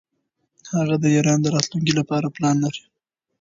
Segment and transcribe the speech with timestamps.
[0.75, 2.83] هغه د ایران د راتلونکي لپاره پلان لري.